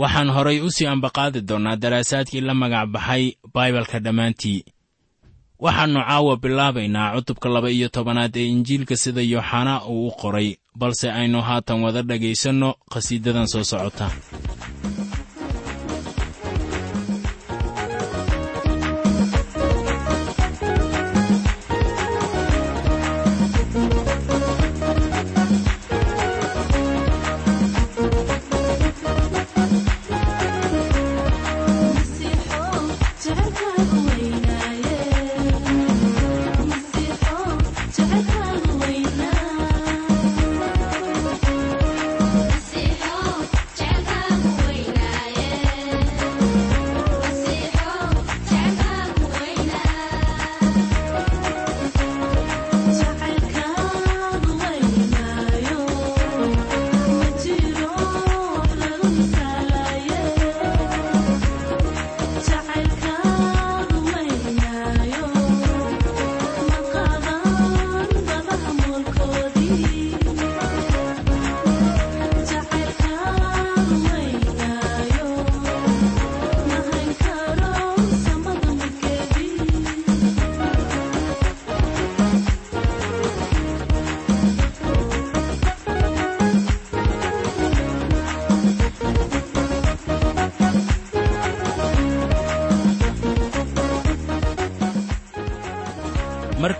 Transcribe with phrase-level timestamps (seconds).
[0.00, 4.60] waxaan horay u sii ambaqaadi doonnaa daraasaadkii la magac baxay baibalka dhammaantii.
[5.64, 10.48] Waxaannu caawa bilaabaynaa cutubka laba iyo tobanaad ee injiilka sida yooxanaa uu u qoray
[10.80, 14.06] balse aynu haatan wada dhegaysanno khasiidadan soo socota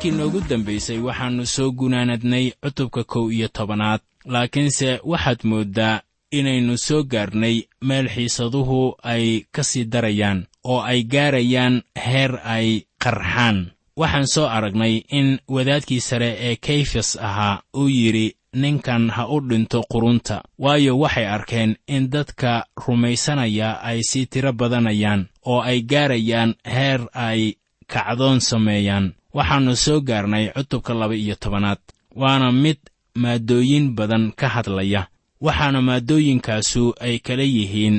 [0.06, 4.00] markii noogu dambaysay waxaannu soo gunaanadnay cutubka kow iyo tobanaad.
[4.24, 6.00] Laakiinse waxaad mooddaa
[6.30, 13.70] inaynu soo gaarnay meel xiisaduhu ay ka sii darayaan oo ay gaarayaan heer ay qarxaan.
[13.96, 19.82] Waxaan soo aragnay in wadaadkii sare ee kayfas ahaa uu yidhi ninkan ha u dhinto
[19.92, 20.42] qurunta.
[20.58, 27.52] Waayo waxay arkeen in dadka rumaysanaya ay sii tiro badanayaan oo ay gaarayaan heer ay
[27.86, 31.78] kacdoon sameeyaan waxaannu soo gaarnay cutubka laba iyo tobanaad
[32.20, 32.78] waana mid
[33.22, 35.02] maaddooyin badan ka hadlaya.
[35.40, 37.96] Waxaana maaddooyinkaasu ay kala yihiin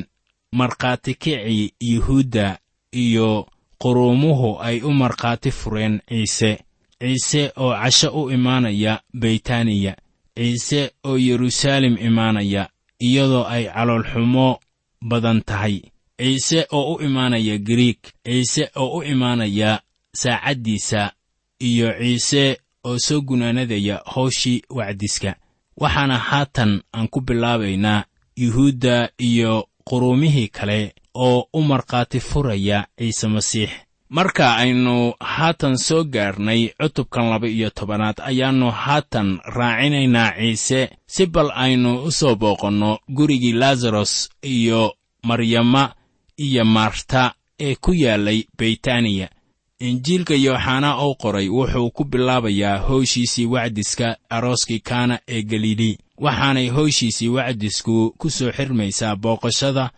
[0.59, 2.57] markhaati kicii yuhuudda
[2.91, 3.47] iyo
[3.81, 6.51] quruumuhu ay u markhaati fureen ciise.
[6.99, 9.93] Ciise oo casho u imaanaya beytaaniya.
[10.37, 12.69] Ciise oo yeruusaalem imaanaya
[12.99, 14.59] iyadoo ay caloolxumo
[15.01, 15.81] badan tahay.
[16.17, 19.81] Ciise oo u imaanaya giriig ciise oo u imaanaya
[20.15, 21.11] saacaddiisa
[21.59, 25.35] iyo ciise oo soo gunaanadaya hawshii wacdiska.
[25.77, 28.03] Waxaana haatan aan ku bilaabaynaa
[28.35, 33.69] yuhuudda iyo quruumihii kale oo u markhaati furaya ciise masiix.
[34.09, 41.51] Marka aynu haatan soo gaarnay cutubkan laba iyo tobanaad ayaannu haatan raacinaynaa ciise si bal
[41.55, 44.93] aynu u soo booqanno gurigii laasaros iyo
[45.23, 45.93] maryama
[46.37, 49.29] iyo maarta ee ku yaallay beytaaniya
[49.79, 57.27] injiilka yooxanaa oo qoray wuxuu ku bilaabayaa howshiisii wacdiska arooskii kaana ee galilii waxaanay howshiisii
[57.27, 59.91] wacdisku ku soo xirmaysaa booqashada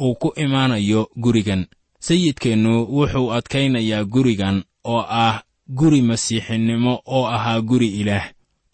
[0.00, 1.66] uu ku imaanayo gurigan.
[2.00, 8.30] Sayidkeennu wuxuu adkaynayaa gurigan oo ah guri masiixinimo oo ahaa guri ilaah.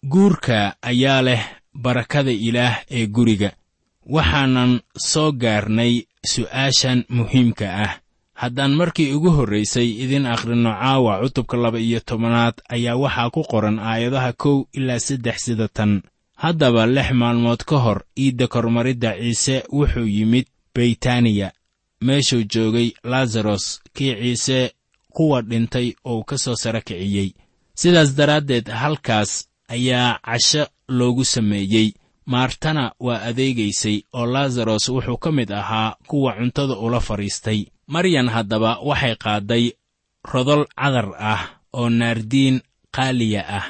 [0.07, 1.43] Guurka ayaa leh
[1.73, 3.51] barakada ilaah ee guriga
[4.05, 7.99] waxaanan soo gaarnay su'aashan muhiimka ah
[8.33, 13.79] haddaan markii ugu horraysay idin akhrinno caawa cutubka laba iyo tobanaad ayaa waxaa ku qoran
[13.79, 16.01] aayadaha kow ilaa saddex sida tan.
[16.35, 20.45] Haddaba lix maalmood ka hor iidda kormaridda ciise wuxuu yimid
[20.75, 21.51] beytaniya
[22.01, 24.73] meeshuu joogay lazaros kii ciise
[25.09, 27.29] kuwa dhintay oo ka soo sara kiciyey.
[27.75, 31.93] Sidaas daraaddeed halkaas ayaa casho loogu sameeyey
[32.25, 37.65] maartana waa adeegaysay oo lazaros wuxuu ka mid ahaa kuwa cuntada ula fadhiistay.
[37.87, 39.71] Maryan haddaba waxay qaadday
[40.33, 41.41] rodol cadar ah
[41.73, 42.61] oo naardiin
[42.95, 43.65] qaaliya ah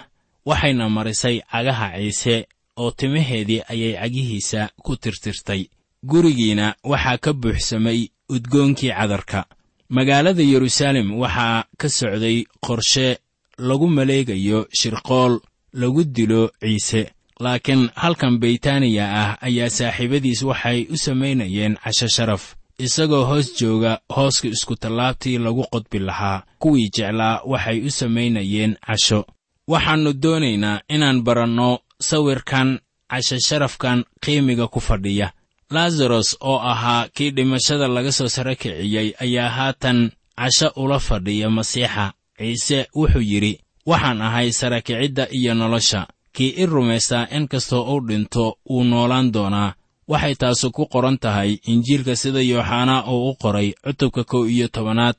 [0.46, 2.48] waxayna marisay cagaha ciise
[2.78, 5.70] oo timaheedii ayay cagihiisa ku tirtirtay.
[6.06, 9.46] Gurigiina waxaa ka buuxsamay udgoonkii cadarka.
[9.90, 13.18] Magaalada yeruusaalem waxaa ka socday qorshe
[13.58, 15.40] lagu maleegayo shirqool
[15.74, 17.12] lagu dilo ciise
[17.44, 22.44] laakiin halkan beytaniya ah ayaa saaxiibadiis waxay u samaynayeen casho sharaf
[22.86, 26.44] isagoo hoos jooga hooska iskutallaabtii lagu qodbi lahaa.
[26.60, 29.26] Kuwii jeclaa waxay u samaynayeen casho.
[29.68, 32.80] Waxaannu doonaynaa inaan baranno sawirkan
[33.12, 35.32] casho sharafkan qiimiga ku fadhiya.
[35.72, 42.14] Lazaros oo ahaa kii dhimashada laga soo sara kiciyey ayaa haatan casho ula fadhiya masiixa.
[42.38, 48.58] Ciise wuxuu yidhi waxaan ahay sarakicidda iyo nolosha kii i rumaystaa in kastoo uu dhinto
[48.70, 49.74] wuu noolaan doonaa.
[50.08, 55.16] Waxay taasu ku qoran tahay injiilka sida yooxanaa uu u qoray cutubka kow iyo tobanaad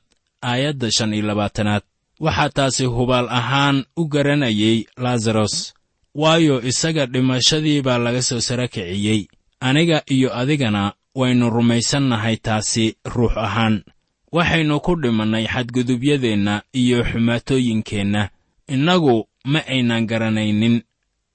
[0.49, 1.81] aayadda shan iyo labaatanaad.
[2.19, 5.73] Waxaa taasi hubaal ahaan u garanayay lazaros
[6.15, 9.27] waayo isaga dhimashadii baa laga soo sara kiciyey
[9.59, 13.83] aniga iyo adigana waynu rumaysannahay taasi ruux ahaan.
[14.31, 18.29] Waxaynu ku dhimannay xadgudubyadeenna iyo xumaatooyinkeenna
[18.67, 20.81] innagu ma aynan garanaynin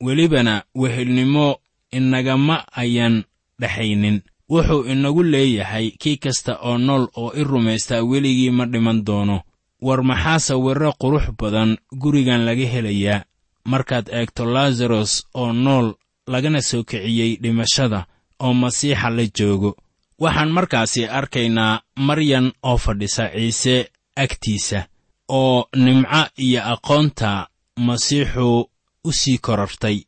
[0.00, 1.58] welibana wehelnimo
[1.90, 3.24] inagama ayan
[3.60, 4.20] dhexaynin.
[4.48, 9.40] Wuxuu inagu leeyahay kii kasta oo nool oo i rumaystaa weligii ma dhiman doono.
[9.80, 13.24] War maxaa sawirro qurux badan gurigan laga helayaa?
[13.64, 15.94] Markaad eegto lazaros oo nool
[16.26, 18.06] lagana soo kiciyey dhimashada
[18.40, 19.76] oo masiixa la joogo.
[20.18, 24.86] Waxaan markaasi arkaynaa maryan oo fadhisa ciise agtiisa
[25.28, 28.68] oo nimco iyo aqoonta masiixu
[29.04, 29.98] u sii korartay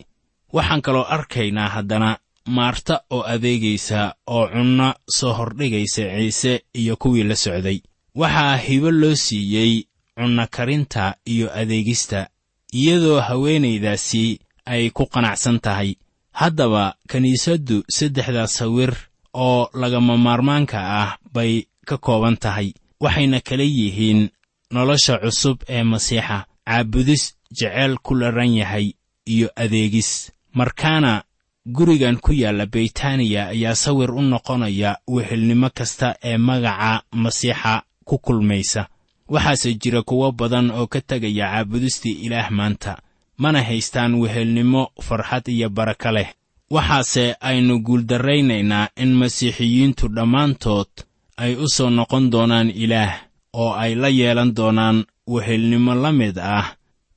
[0.53, 2.19] waxaan kaloo arkaynaa haddana
[2.49, 7.79] maarta oo adeegaysa oo cunno soo hordhigaysa ciise iyo kuwii la socday.
[8.15, 9.83] Waxaa hibo loo siiyey
[10.19, 12.29] cunno karinta iyo adeegista
[12.75, 15.95] iyadoo haweenaydaasi ay ku qanacsan tahay.
[16.33, 18.93] Haddaba kiniisaddu saddexdaas sawir
[19.35, 24.29] oo lagama maarmaanka ah bay ka kooban tahay waxayna kala yihiin
[24.71, 28.93] nolosha cusub ee masiixa caabudis jeceyl ku laran yahay
[29.27, 30.33] iyo adeegis.
[30.55, 31.23] Markaana
[31.67, 38.89] gurigan ku yaalla beytaniya ayaa sawir u noqonaya wehelnimo kasta ee magaca masiixa ku kulmaysa.
[39.29, 42.99] Waxaase jira kuwo badan oo ka tegaya caabudistii ilaah maanta
[43.39, 46.29] mana haystaan wehelnimo farxad iyo barako leh.
[46.71, 50.89] Waxaase aynu guuldarraynaynaa in masiixiyiintu dhammaantood
[51.37, 53.13] ay u soo noqon doonaan ilaah
[53.53, 56.67] oo ay la yeelan doonaan wehelnimo la mid ah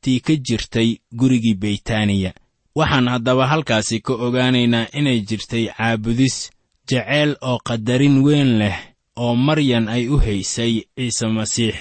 [0.06, 2.32] tii ka jirtay gurigii beytaniya
[2.78, 6.36] waxaan haddaba halkaasi ka ogaanaynaa inay jirtay caabudis
[6.90, 8.78] jeceyl oo qadarin weyn leh
[9.24, 11.76] oo maryan ay u haysay ciise masiix.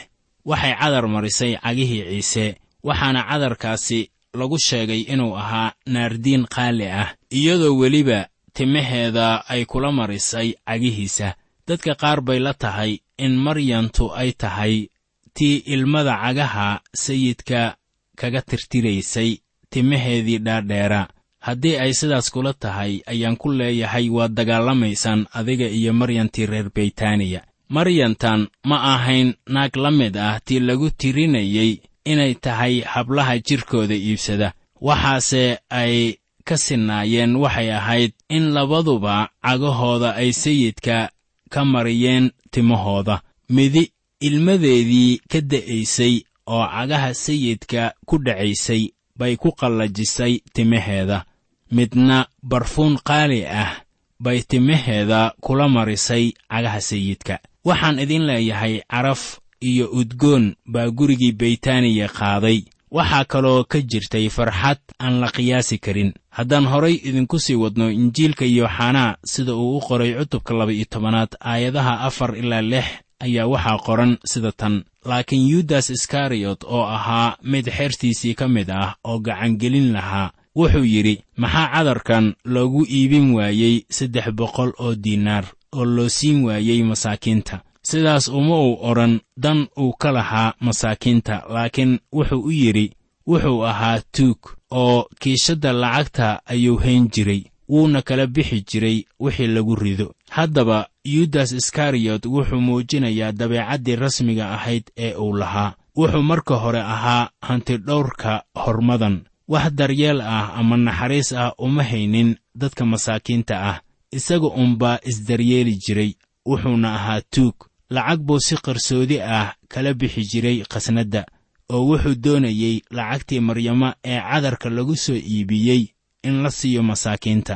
[0.44, 2.46] Waxay cadar marisay cagihii ciise
[2.86, 4.00] waxaana cadarkaasi
[4.38, 11.34] lagu sheegay inuu ahaa naardiin qaali ah iyadoo weliba timaheeda ay kula marisay cagihiisa.
[11.68, 14.88] Dadka qaar bay la tahay in maryantu ay tahay
[15.34, 17.76] tii ilmada cagaha sayidka
[18.16, 19.38] kaga tirtiraysay
[19.70, 21.08] timaheedii dhaadheera.
[21.40, 27.42] Haddii ay sidaas kula tahay ayaan ku leeyahay waad dagaalamaysaan adiga iyo maryantii reer beytaniya
[27.68, 34.52] maryantan ma ahayn naag la mid ah tii lagu tirinayey inay tahay hablaha jidhkooda iibsada.
[34.80, 41.10] Waxaase ay ka sinnaayeen waxay ahayd in labaduba cagahooda ay sayidka
[41.52, 43.22] ka mariyeen timahooda.
[43.48, 46.14] Midi ilmadeedii ka da'aysay
[46.46, 51.24] oo cagaha sayidka ku dhacaysay bay ku qallajisay timaheeda.
[51.72, 53.82] Midna barfuun qaali ah
[54.20, 57.38] bay timaheeda kula marisay cagaha sayidka.
[57.64, 64.78] Waxaan idin leeyahay caraf iyo udgoon baa gurigii beytaniya qaaday waxaa kaloo ka jirtay farxad
[65.00, 66.12] aan la qiyaasi karin.
[66.30, 72.00] Haddaan horay idinku sii wadno injiilka yooxanaa sida uu u qoray cutubka laba-iyo tobanaad aayadaha
[72.06, 72.84] afar ilaa lix
[73.20, 78.94] ayaa waxaa qoran sida tan laakiin yudas iskariyot oo ahaa mid xertiisii ka mid ah
[79.04, 85.84] oo gacangelin lahaa wuxuu yidhi maxaa cadarkan loogu iibin waayey saddex boqol oo diinaar oo
[85.84, 87.60] loo siin waayey masaakiinta?
[87.82, 91.42] Sidaas uma uu odhan dan uu ka lahaa masaakiinta.
[91.48, 92.86] Laakiin wuxuu u yidhi
[93.28, 94.38] wuxuu ahaa tuug
[94.70, 100.14] oo kiishadda lacagta ayuu hayn jiray wuuna kala bixi jiray wixii lagu rido.
[100.30, 105.74] Haddaba yudas iskariyot wuxuu muujinayaa dabeecaddii rasmiga ahayd ee uu lahaa.
[105.96, 109.20] Wuxuu marka hore ahaa hantidhowrka hormadan.
[109.48, 113.80] Wax daryeel ah ama naxariis ah uma haynin dadka masaakiinta ah.
[114.12, 116.14] Isaga unbaa isdaryeeli jiray
[116.46, 117.54] wuxuuna ahaa tuug.
[117.90, 121.26] Lacag buu si qarsoodi ah kala bixi jiray khasnadda
[121.70, 125.88] oo wuxuu doonayey lacagtii maryamo ee cadarka lagu soo iibiyey
[126.28, 127.54] in la siiyo masaakiinta.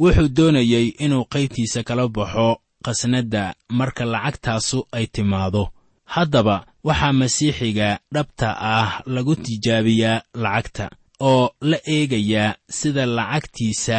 [0.00, 2.48] Wuxuu doonayey inuu qaybtiisa kala baxo
[2.84, 3.42] khasnadda
[3.78, 5.64] marka lacagtaasu ay timaado.
[6.14, 6.56] Haddaba
[6.88, 10.86] waxaa masiixiga dhabta ah lagu tijaabiyaa lacagta
[11.30, 13.98] oo la eegayaa sida lacagtiisa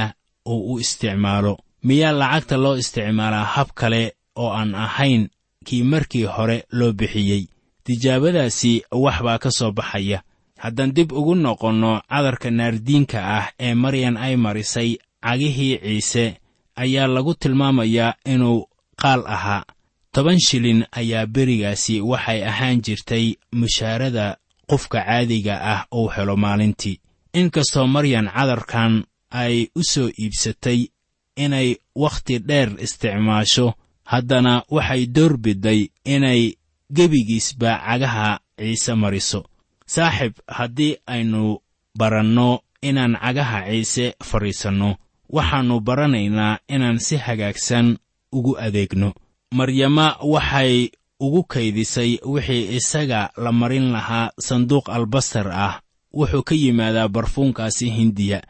[0.51, 1.53] uu u isticmaalo.
[1.88, 4.01] Miyaa lacagta loo isticmaalaa hab kale
[4.36, 5.24] oo aan ahayn
[5.65, 7.43] kii markii hore loo bixiyey?
[7.84, 10.19] Tijaabadaasi wax baa ka soo baxaya
[10.59, 16.25] haddaan dib ugu noqonno cadarka naardiinka ah ee maryan ay marisay cagihii ciise
[16.75, 18.67] ayaa lagu tilmaamayaa inuu
[19.01, 19.63] qaal ahaa.
[20.12, 23.25] Toban shilin ayaa berigaasi waxay ahaan jirtay
[23.59, 24.38] mushaarada
[24.69, 27.00] qofka caadiga ah uu helo maalintii.
[27.33, 30.88] Inkastoo maryan cadarkan ay u soo iibsatay
[31.35, 33.74] inay wakhti dheer isticmaasho
[34.12, 36.53] haddana waxay door biday inay
[36.95, 39.43] gebigiisba cagaha ciise mariso
[39.87, 41.59] saaxib haddii aynu
[41.99, 44.95] baranno inaan cagaha ciise fadhiisanno
[45.29, 47.97] waxaannu baranaynaa inaan si hagaagsan
[48.31, 49.13] ugu adeegno.
[49.53, 50.89] Maryama waxay
[51.19, 55.79] ugu kaydisay wixii isaga la marin lahaa sanduuq albastar ah.
[56.13, 58.41] Wuxuu ka yimaadaa barfuunkaasi hindiya.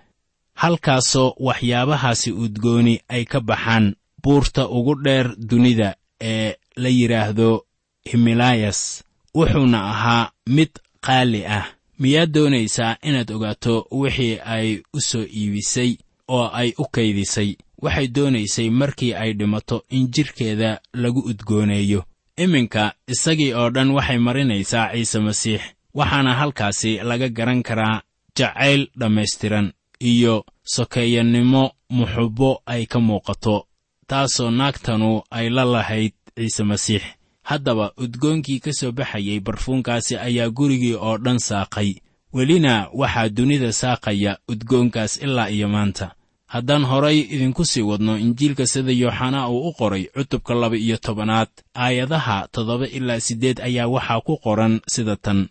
[0.54, 7.66] Halkaasoo waxyaabahaasi udgooni ay ka baxaan buurta ugu dheer dunida ee la yidhaahdo
[8.12, 9.04] himilayas
[9.36, 10.70] wuxuuna ahaa mid
[11.06, 11.66] qaali ah.
[12.00, 15.92] Miyaad doonaysaa inaad ogaato wixii ay u soo iibisay
[16.28, 17.56] oo ay u kaydisay?
[17.82, 22.02] Waxay doonaysay markii ay dhimato in jidhkeeda lagu udgooneeyo.
[22.38, 25.62] Iminka isagii oo dhan waxay marinaysaa ciise masiix
[25.94, 28.02] waxaana halkaasi laga garan karaa
[28.38, 33.68] jacayl dhammaystiran iyo sokeeyannimo muxubbo ay ka muuqato
[34.08, 37.04] taasoo naagtanu ay la lahayd ciise masiix
[37.50, 41.90] haddaba udgoonkii ka soo baxayey barfuunkaasi ayaa gurigii oo dhan saaqay.
[42.34, 46.08] Welina waxaa dunida saaqaya udgoonkaas ilaa iyo maanta.
[46.54, 51.48] Haddaan horay idinku sii wadno injiilka sida yooxanaa uu u qoray cutubka laba iyo tobanaad
[51.76, 55.48] aayadaha toddoba ilaa siddeed ayaa waxaa ku qoran sida tan.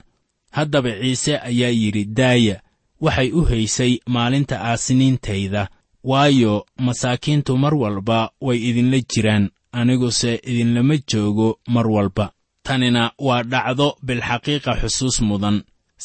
[0.50, 2.56] Haddaba ciise ayaa yidhi daaya
[3.00, 5.68] waxay u haysay maalinta aasiniintayda
[6.04, 12.26] waayo masaakiintu mar walba way idinla jiraan aniguse idinlama joogo mar walba.
[12.66, 15.56] Tanina waa dhacdo bilxaqiiqa xusuus mudan.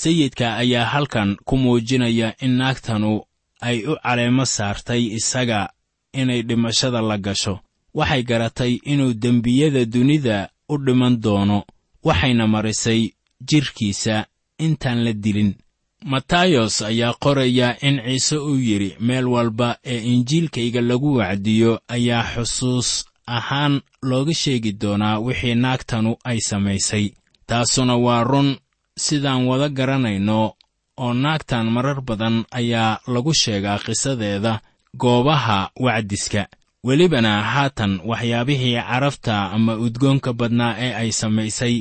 [0.01, 3.11] Sayidka ayaa halkan ku muujinaya in naagtanu
[3.67, 5.59] ay u caleemo saartay isaga
[6.21, 7.55] inay dhimashada la gasho.
[7.97, 10.37] Waxay garatay inuu dembiyada dunida
[10.69, 11.59] u dhiman doono.
[12.07, 13.01] Waxayna marisay
[13.47, 14.15] jidhkiisa
[14.65, 15.51] intaan la dilin.
[16.11, 23.05] Matayos ayaa qoraya in ciise uu yidhi meel walba ee injiilkayga lagu wacdiyo ayaa xusuus
[23.37, 27.05] ahaan looga sheegi doonaa wixii naagtanu ay samaysay.
[27.47, 28.49] Taasuna waa run
[29.05, 30.53] sidaan wada garanayno
[31.03, 34.53] oo naagtan marar badan ayaa lagu sheegaa qisadeeda
[35.01, 36.47] goobaha wacdiska.
[36.83, 41.75] Welibana haatan waxyaabihii carafta ama udgoonka badnaa ee ay samaysay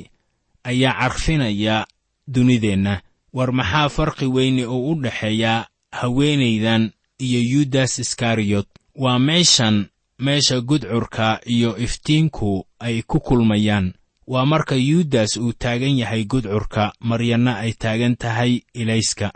[0.65, 1.87] ayaa carfinaya
[2.35, 2.95] dunideenna.
[3.33, 9.87] War maxaa farqi weyne oo u dhexeeya haweenaydan iyo yudas iskariyot waa meeshan
[10.19, 13.93] meesha gudcurka iyo iftiinku ay ku kulmayaan.
[14.27, 19.33] Waa marka yudas uu taagan yahay gudcurka maryanna ay taagan tahay ilayska.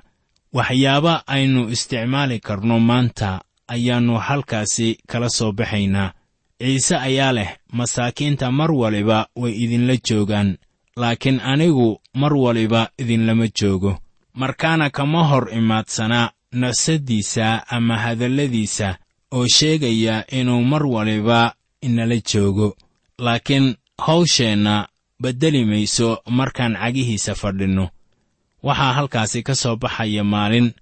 [0.53, 6.13] Waxyaaba aynu isticmaali karno maanta ayaannu halkaasi kala soo baxaynaa.
[6.61, 10.59] Ciise ayaa leh masaakiinta mar waliba way idinla joogaan
[10.97, 13.99] laakiin anigu mar waliba idinlama joogo.
[14.35, 18.97] Markaana kama hor imaadsanaa nafsaddiisa ama hadalladiisa
[19.33, 22.77] oo sheegaya inuu mar waliba inala joogo.
[23.19, 24.89] Laakiin hawsheenna
[25.23, 26.09] beddeli mayso
[26.39, 27.89] markaan cagihiisa fadhinno
[28.63, 30.73] waxaa halkaasi ka soo baxaya maalin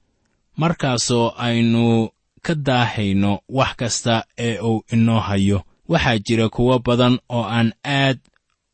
[0.56, 2.08] markaasoo aynu
[2.42, 5.62] ka daahayno wax kasta ee uu inoo hayo.
[5.88, 8.18] Waxaa jira kuwo badan oo aan aad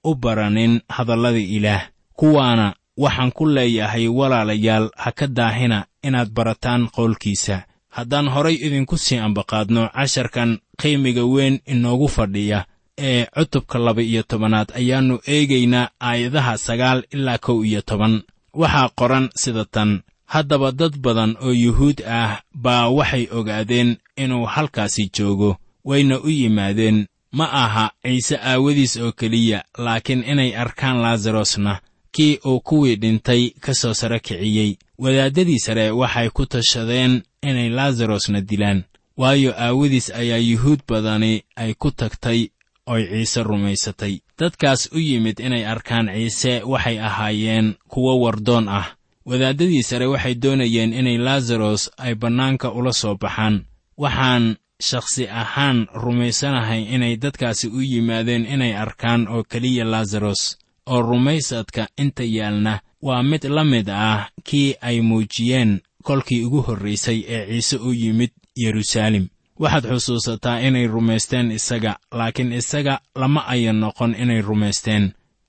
[0.04, 7.62] u baranin hadallada ilaah kuwaana waxaan ku leeyahay walaalayaal ha ka daahina inaad barataan qowlkiisa
[7.97, 10.50] haddaan horay idinku sii ambaqaadno casharkan
[10.81, 12.65] qiimiga weyn inoogu fadhiya
[12.99, 18.15] ee cutubka laba iyo tobanaad ayaannu eegaynaa aayadaha sagaal ilaa kow iyo toban.
[18.61, 19.91] Waxaa qoran sida tan
[20.33, 27.07] haddaba dad badan oo yuhuud ah baa waxay ogaadeen inuu halkaasi joogo wayna u yimaadeen.
[27.33, 31.81] Ma aha ciise aawadiis oo keliya laakiin inay arkaan laazarosna
[32.12, 34.76] kii uu kuwii dhintay ka soo sare kiciyey.
[34.99, 38.85] Wadaaddadii sare waxay ku tashadeen inay laazarosna dilaan.
[39.17, 42.49] Waayo aawadiis ayaa yuhuud badani ay ku tagtay
[42.87, 44.21] oy ciise rumaysatay.
[44.38, 48.87] Dadkaas u yimid inay arkaan ciise waxay ahaayeen kuwo wardoon ah.
[49.26, 53.65] Wadaaddadii sare waxay doonayeen inay laazaros ay bannaanka ula soo baxaan.
[53.99, 61.88] Waxaan shakhsi ahaan rumaysanahay inay dadkaasi u yimaadeen inay arkaan oo keliya laazaros oo rumaysadka
[61.97, 67.76] inta yaalna waa mid la mid ah kii ay muujiyeen kolkii ugu horraysay ee ciise
[67.76, 68.30] u yimid
[68.62, 69.25] yeruusaalem
[69.62, 75.04] waxaad xusuusataa inay rumaysteen isaga laakiin isaga lama ayan noqon inay rumaysteen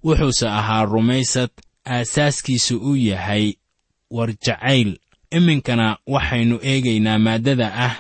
[0.06, 1.50] wuxuuse ahaa rumaysad
[1.96, 3.46] aasaaskiisu uu yahay
[4.16, 4.90] war jacayl
[5.38, 7.96] iminkana waxaynu eegaynaa maaddada ah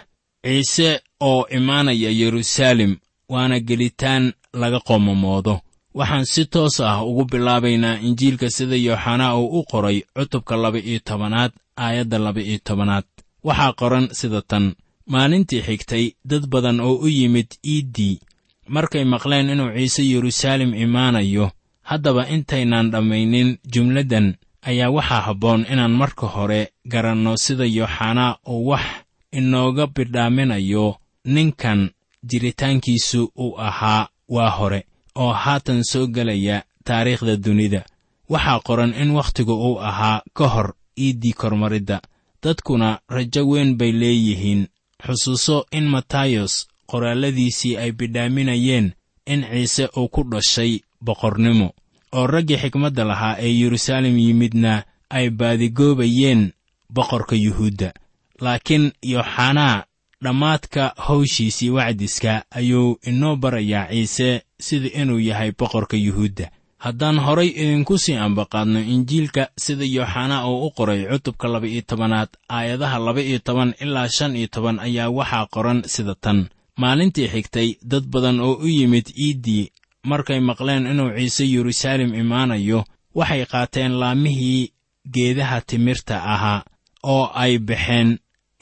[0.45, 0.89] ciise
[1.29, 2.93] oo imaanaya yeruusaalem
[3.33, 5.55] waana gelitaan laga qoomamoodo.
[5.99, 11.51] Waxaan si toos ah ugu bilaabaynaa injiilka sida yooxanaa uu u qoray cutubka laba-iyo tobanaad
[11.77, 13.05] aayadda laba-iyo tobanaad.
[13.43, 14.65] Waxaa qoran sida tan.
[15.07, 18.19] Maalintii xigtay dad badan oo u yimid iiddii
[18.67, 21.51] markay maqleen inuu ciise yeruusaalem imaanayo
[21.89, 24.27] haddaba intaynaan dhammaynin jumladdan
[24.69, 28.85] ayaa waxaa habboon inaan marka hore garanno sida yooxanaa uu wax
[29.31, 30.95] inooga bidhaaminayo.
[31.25, 31.89] Ninkan
[32.29, 37.81] jiritaankiisu uu ahaa waa hore oo haatan soo gelaya taariikhda dunida.
[38.29, 42.01] Waxaa qoran in wakhtigu uu ahaa ka hor iiddii kormaridda.
[42.43, 44.67] Dadkuna rajo weyn bay leeyihiin.
[45.05, 48.93] Xusuuso in matayos qoraalladiisii ay bidhaaminayeen
[49.25, 51.71] in ciise uu ku dhashay boqornimo.
[52.11, 56.51] Oo raggii xikmadda lahaa ee yeruusaalem yimidna ay baadigoobayeen
[56.89, 57.93] boqorka yuhuudda.
[58.41, 59.83] Laakiin yooxanaa
[60.23, 66.51] dhammaadka hawshiisii wacdiska ayuu inoo barayaa ciise sida inuu yahay boqorka yuhuudda
[66.85, 72.97] haddaan horay idinku sii ambaqaadno injiilka sida yooxanaa uu u qoray cutubka laba-iyo tobanaad aayadaha
[73.05, 76.39] laba-iyo toban ilaa shan iyo toban ayaa waxaa qoran sida tan.
[76.81, 79.71] Maalintii xigtay dad badan oo u yimid iiddii
[80.09, 82.79] markay maqleen inuu ciise yeruusaalem imaanayo
[83.15, 84.71] waxay qaateen laamihii
[85.13, 86.63] geedaha timirta ahaa
[87.03, 88.09] oo ay baxeen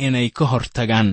[0.05, 1.09] inay ka hor tagaan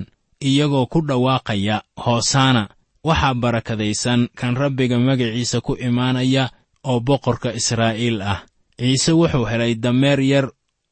[0.49, 2.63] iyagoo ku dhawaaqaya hoosaana
[3.07, 6.43] waxaa barakadaysan kan rabbiga magaciisa ku imaanaya
[6.83, 8.39] oo boqorka israa'iil ah.
[8.79, 10.47] Ciise wuxuu helay dameer yar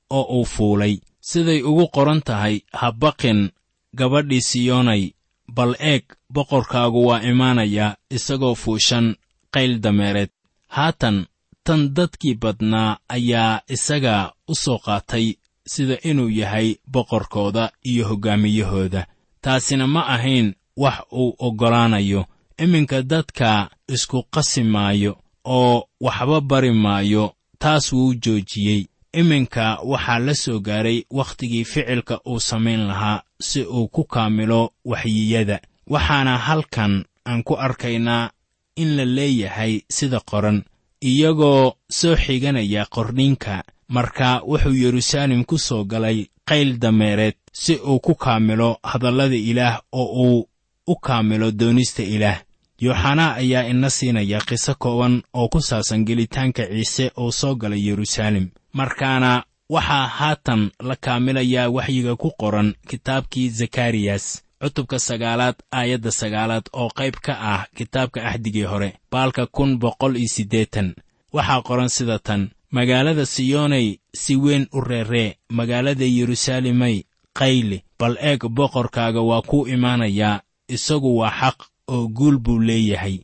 [0.09, 0.95] oo uu fuulay.
[1.29, 3.39] Siday ugu qoran tahay ha baqin
[3.97, 5.03] gabadhii siyoonay
[5.55, 9.15] bal eeg boqorkaagu waa imaanaya isagoo fuushan
[9.53, 10.29] qayl dameereed.
[10.67, 11.25] Haatan
[11.63, 15.25] tan dadkii badnaa ayaa isaga u soo qaatay
[15.67, 19.07] sida inuu yahay boqorkooda iyo hoggaamiyahooda
[19.41, 22.25] taasina ma ahayn wax uu oggolaanayo.
[22.63, 28.85] Iminka dadka isku qasi maayo oo waxba bari maayo taas wuu joojiyey.
[29.13, 35.59] Iminka waxaa la soo gaaray wakhtigii ficilka uu samayn lahaa si uu ku kaamilo waxyiyada.
[35.87, 38.29] Waxaana halkan aan ku arkaynaa
[38.75, 40.63] in la leeyahay sida qoran
[41.01, 43.63] iyagoo soo xiganaya qorniinka.
[43.87, 50.07] Marka wuxuu yeruusaalem ku soo galay qayl dameereed si uu ku kaamilo hadallada ilaah oo
[50.23, 50.47] uu
[50.87, 52.39] u kaamilo doonista ilaah
[52.85, 58.45] yooxanaa ayaa ina siinaya qiso kooban oo ku saabsan gelitaanka ciise oo soo galay yeruusaalem
[58.73, 64.25] markaana waxaa haatan la kaamilayaa waxyiga ku qoran kitaabkii zakariyas
[64.61, 70.27] cutubka sagaalaad aayadda sagaalaad oo qayb ka ah kitaabka axdigii hore baalka kun boqol iyo
[70.35, 70.95] siddeetan.
[71.33, 72.41] Waxaa qoran sida tan
[72.71, 73.87] magaalada siyoonay
[74.21, 76.95] si weyn u reeree magaalada yeruusaalemay
[77.39, 80.41] qayli bal eeg boqorkaaga waa kuu imaanayaa
[80.75, 81.57] isagu waa xaq
[81.93, 83.15] oo guul buu leeyahay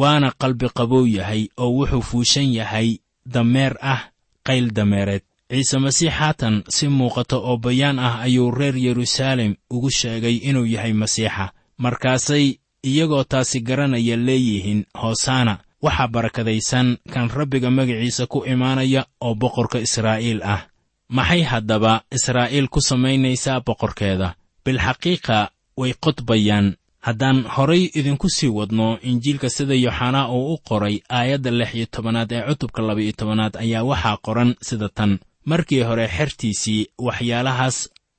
[0.00, 2.88] waana qalbi qabow yahay oo wuxuu fuushan yahay
[3.34, 4.00] dameer ah
[4.46, 5.22] qayl dameereed.
[5.52, 10.92] Ciise masiix haatan si muuqata oo bayaan ah ayuu reer yeruusaalem ugu sheegay inuu yahay
[10.92, 11.52] masiixa.
[11.78, 12.46] Markaasay
[12.82, 20.40] iyagoo taasi garanaya leeyihiin hoosaana waxaa barakadaysan kan rabbiga magaciisa ku imaanaya oo boqorka israa'iil
[20.42, 20.62] ah.
[21.08, 24.34] Maxay haddaba israa'iil ku samaynaysaa boqorkeeda?
[24.64, 25.38] Bilxaqiiqa
[25.76, 26.66] way qodbayaan
[27.06, 32.30] haddaan horay idinku sii wadno injiilka sida yooxanaa uu u qoray aayadda lix iyo tobanaad
[32.32, 35.12] ee cutubka laba-iyo tobanaad ayaa waxaa qoran sida tan.
[35.50, 37.76] Markii hore xertiisii waxyaalahaas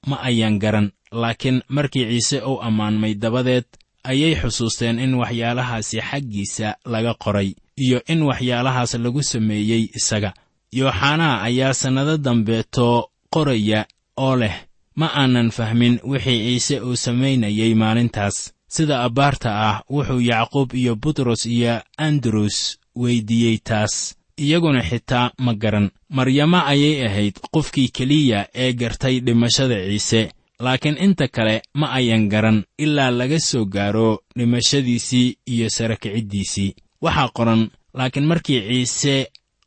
[0.09, 0.87] ma ayaan garan
[1.21, 3.65] laakiin markii ciise uu ammaanmay dabadeed
[4.11, 7.49] ayay xusuusteen in waxyaalahaasi xaggiisa laga qoray
[7.85, 10.31] iyo in waxyaalahaas lagu sameeyey isaga.
[10.79, 12.97] Yooxanaa ayaa sannado dambeetoo
[13.33, 13.85] qoraya
[14.17, 14.55] oo leh
[14.99, 18.37] ma aanan fahmin wixii ciise uu samaynayey maalintaas
[18.75, 21.73] sida abbaarta ah wuxuu yacquub iyo butros iyo
[22.07, 22.57] andros
[23.01, 23.93] weyddiiyey taas
[24.37, 25.87] iyaguna xitaa ma garan.
[26.09, 30.21] Maryamo ayay ahayd qofkii keliya ee gartay dhimashada ciise
[30.59, 37.29] laakiin inta kale ma ayan garan ilaa laga soo gaaro dhimashadiisii iyo sara kiciddiisii waxaa
[37.37, 39.15] qoran laakiin markii ciise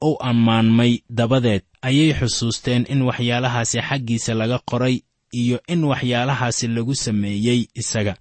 [0.03, 5.01] u ammaanmay dabadeed ayay xusuusteen in waxyaalahaasi xaggiisa laga qoray
[5.33, 8.15] iyo in waxyaalahaasi lagu sameeyey isaga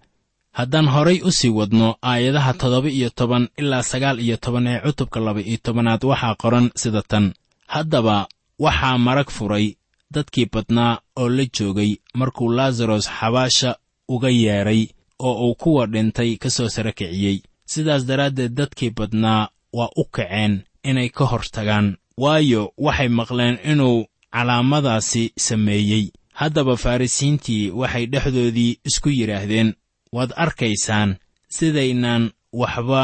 [0.60, 5.20] haddaan horay u sii wadno aayadaha toddoba iyo toban ilaa sagaal iyo toban ee cutubka
[5.20, 7.26] laba iyo tobanaad waxaa qoran sida tan.
[7.68, 8.28] Haddaba
[8.60, 9.68] waxaa marag furay
[10.14, 13.76] dadkii badnaa oo la joogay markuu laasaros xabaasha
[14.14, 14.82] uga yeedhay
[15.20, 20.54] oo uu kuwa dhintay ka soo sara kiciyey sidaas daraaddeed dadkii badnaa waa u kaceen
[20.84, 26.06] inay ka hor tagaan waayo waxay maqleen inuu calaamadaasi sameeyey.
[26.34, 29.74] Haddaba farrisiintii waxay dhexdoodii isku yidhaahdeen
[30.16, 31.10] waad arkaysaan
[31.58, 32.24] sidaynaan
[32.62, 33.02] waxba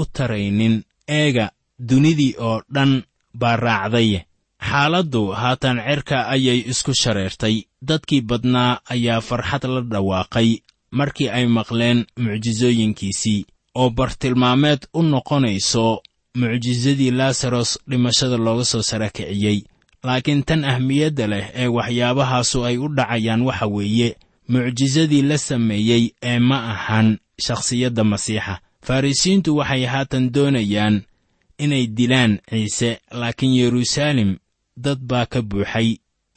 [0.00, 0.74] u taraynin.
[1.18, 1.46] Eega
[1.88, 2.92] dunidii oo dhan
[3.40, 4.10] baa raacday.
[4.68, 7.56] Xaaladdu haatan cerka ayay isku shareertay.
[7.88, 10.50] Dadkii badnaa ayaa farxad la dhawaaqay
[10.98, 13.44] markii ay maqleen mucjisooyinkiisii
[13.74, 16.02] oo bartilmaameed u noqonayso
[16.40, 19.58] mucjisadii laasaros dhimashada looga soo sara kiciyey
[20.04, 24.16] laakiin tan ahmiyadda leh ee waxyaabahaasu ay u dhacayaan waxa weeye
[24.52, 28.54] mucjisadii la sameeyey ee ma ahan shakhsiyadda masiixa.
[28.86, 30.96] Farrisiintu waxay haatan doonayaan
[31.58, 34.30] inay dilaan ciise laakiin yeruusaalem
[34.84, 35.88] dad baa ka buuxay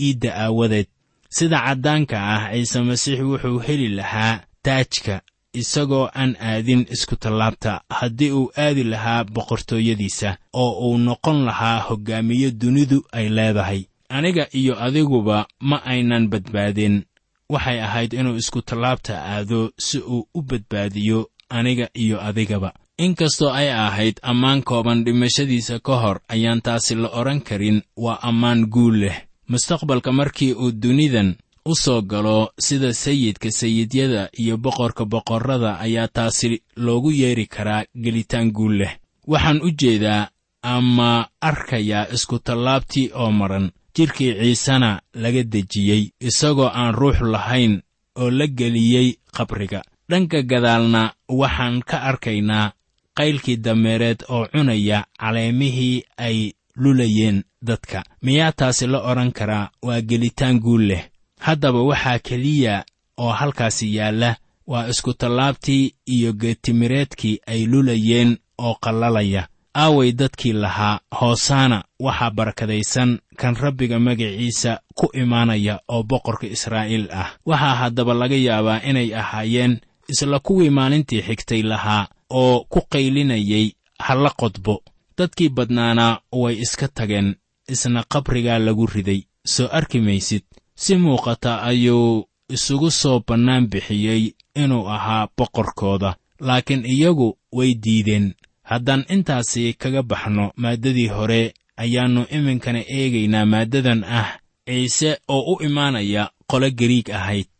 [0.06, 0.88] iidda aawadeed.
[1.30, 5.22] Sida caddaanka ah ciise masiix wuxuu heli lahaa taajka
[5.54, 13.00] isagoo aan aadin iskutallaabta haddii uu aadi lahaa boqortooyadiisa oo uu noqon lahaa hoggaamiye dunidu
[13.12, 13.82] ay leedahay.
[14.10, 17.04] Aniga iyo adiguba ma aynan badbaadin
[17.50, 22.74] waxay ahayd inuu iskutallaabta aado si uu u badbaadiyo aniga iyo adigaba.
[22.98, 28.66] Inkastoo ay ahayd ammaan kooban dhimashadiisa ka hor ayaan taasi la odhan karin waa ammaan
[28.66, 29.18] guul leh.
[29.50, 36.62] Mustaqbalka markii uu dunidan u soo galo sida sayidka sayidyada iyo boqorka boqorrada ayaa taasi
[36.76, 38.98] loogu yeedhi karaa gelitaan guul leh.
[39.28, 40.28] Waxaan u jeedaa
[40.62, 47.82] ama arkayaa iskutallaabtii oo madran jidhkii ciisena laga dejiyey isagoo aan ruux lahayn
[48.16, 49.82] oo la geliyey qabriga.
[50.10, 52.72] Dhanka gadaalna waxaan ka arkaynaa
[53.18, 58.04] qaylkii dameereed oo cunaya caleemihii ay lulayeen dadka.
[58.22, 61.04] Miyaa taasi la odhan karaa waa gelitaan guul leh.
[61.40, 62.86] Haddaba waxaa keliya
[63.18, 64.36] oo halkaasi yaalla
[64.68, 73.56] waa iskutallaabtii iyo geetimireedkii ay lulayeen oo qallalaya aaway dadkii lahaa hoosaana waxaa barakadaysan kan
[73.56, 77.30] rabbiga magaciisa ku imaanaya oo boqorka israa'iil ah.
[77.46, 84.30] Waxaa haddaba laga yaabaa inay ahaayeen isla kuwii maalintii xigtay lahaa oo ku qaylinayay halla
[84.30, 84.84] qodbo.
[85.18, 87.36] Dadkii badnaana way iska tageen
[87.70, 89.22] isna qabrigaa lagu riday.
[89.46, 90.44] Soo arki maysid
[90.76, 98.34] si muuqata ayuu isugu soo bannaan bixiyey inuu ahaa boqorkooda laakiin iyagu way diideen
[98.74, 101.42] haddaan intaasi kaga baxno maaddadii hore
[101.84, 104.30] ayaannu iminkana eegaynaa maaddadan ah
[104.68, 107.54] ciise oo u imaanaya qole gariig ahayd.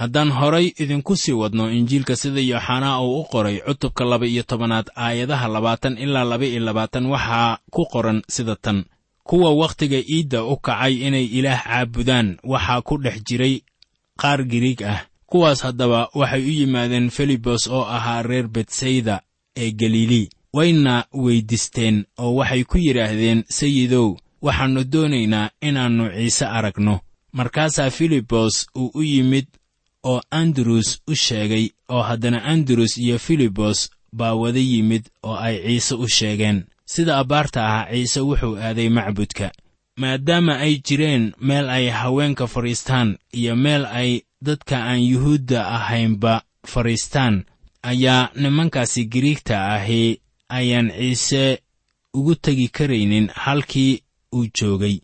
[0.00, 4.86] Haddaan horay idinku sii wadno injiilka sida yooxanaa uu u qoray cutubka laba iyo tobanaad
[4.96, 8.84] aayadaha labaatan ilaa laba iyo labaatan waxaa ku qoran sida tan.
[9.28, 13.54] Kuwa wakhtiga iidda u kacay inay ilaah caabudaan waxaa ku dhex jiray
[14.20, 15.00] qaar giriig ah.
[15.26, 19.20] Kuwaas haddaba waxay u yimaadeen filibos oo ahaa reer betsayda
[19.56, 27.00] ee galilii wayna weyddiisteen oo waxay ku yidhaahdeen sayidow waxaannu doonaynaa inaannu ciise aragno.
[27.32, 29.46] Markaasaa filibos uu u yimid
[30.02, 35.94] oo andrus u sheegay oo haddana andrus iyo filibos baa wada yimid oo ay ciise
[35.94, 36.64] u sheegeen.
[36.84, 39.50] Sida abbaarta ah ciise wuxuu aaday macbudka.
[39.96, 47.44] Maadaama ay jireen meel ay haweenka fadhiistaan iyo meel ay dadka aan yuhuudda ahaynba fadhiistaan
[47.82, 50.20] ayaa nimankaasi giriigta ahi
[50.58, 51.62] ayaan ciise
[52.14, 54.02] ugu tegi karaynin halkii
[54.34, 54.96] uu joogay.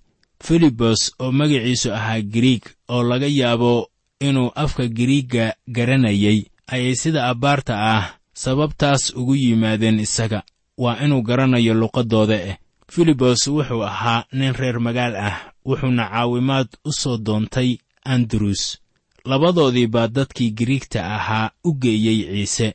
[0.44, 6.40] Filibos oo magaciisu ahaa giriig oo laga yaabo inuu afka giriigga garanayay
[6.72, 8.04] ayay sida abbaarta ah
[8.35, 10.42] sababtaas ugu yimaadeen isaga.
[10.78, 12.56] Waa inuu garanayo luqaddooda eh.
[12.92, 18.78] Filibos wuxuu ahaa nin reer magaal ah wuxuuna caawimaad u soo doontay andrus.
[19.24, 22.74] Labadoodii baa dadkii giriigta ahaa u geeyey ciise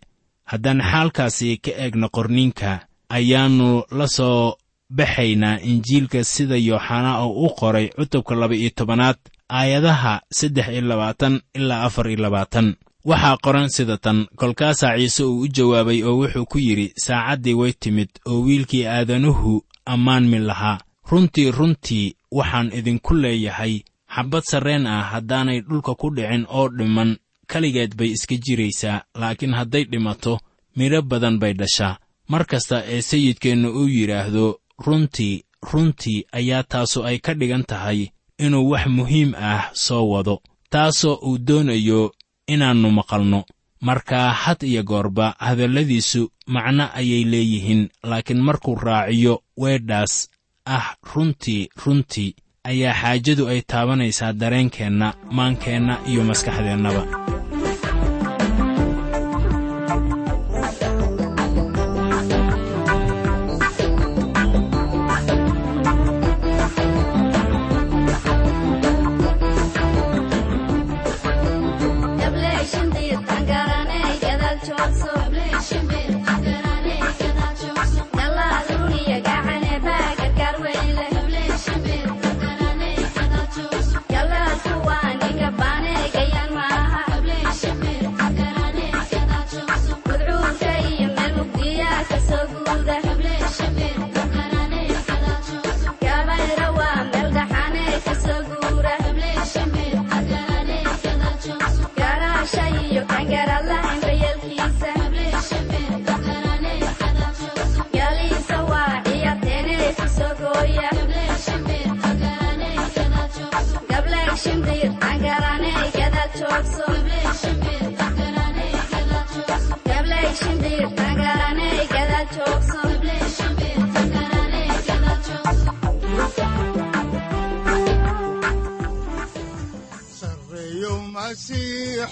[0.51, 2.71] haddaan xaalkaasi ka eegno qorniinka
[3.17, 4.55] ayaannu la soo
[4.97, 9.17] baxaynaa injiilka sida yooxanaa oo u qoray cutubka laba iyo tobanaad
[9.49, 12.75] aayadaha saddex iyo labaatan ilaa afar iyo labaatan.
[13.05, 17.73] Waxaa qoran sida tan kolkaasaa ciise uu u jawaabay oo wuxuu ku yidhi saacaddii way
[17.79, 20.77] timid oo wiilkii aadanuhu ammaanmi lahaa.
[21.09, 23.73] Runtii runtii waxaan idinku leeyahay.
[24.15, 27.17] Xabbad sarreen ah haddaanay dhulka ku dhicin oo dhimman
[27.51, 30.39] keligeed bay iska jiraysaa laakiin hadday dhimato
[30.77, 31.97] midho badan bay dhashaa.
[32.31, 34.45] Mar kasta ee sayidkeennu uu yidhaahdo
[34.85, 37.99] runtii runtii ayaa taasu ay ka dhigan tahay
[38.45, 40.35] inuu wax muhiim ah soo wado
[40.69, 42.01] taasoo uu doonayo
[42.47, 43.43] inaannu maqalno.
[43.81, 50.29] Markaa had iyo goorba hadalladiisu macno ayay leeyihiin laakiin markuu raaciyo weedhaas
[50.65, 57.01] ah runtii runtii ayaa xaajadu ay taabanaysaa dareenkeenna maankeenna iyo maskaxdeennaba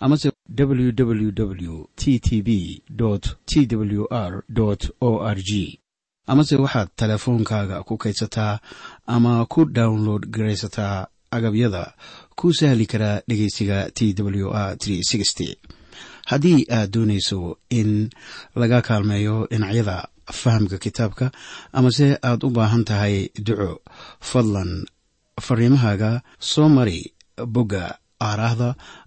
[0.00, 2.82] amase www t t b
[3.46, 4.44] t w r
[5.00, 5.80] o r g.
[6.26, 8.58] Amase waxaad teleefoonkaaga ku kaydsataa
[9.06, 11.94] ama ku download garaysataa agabyada
[12.36, 14.76] ku sahli karaa dhegeysiga t w r
[16.26, 18.10] haddii aad doonayso in
[18.60, 21.30] laga kaalmeeyo dhinacyada fahamka kitaabka
[21.72, 23.70] amase aad u baahan tahay duco
[24.20, 24.70] fadlan
[25.46, 26.98] fariimahaaga soo mari
[27.54, 27.84] bogga
[28.28, 28.74] aaraahda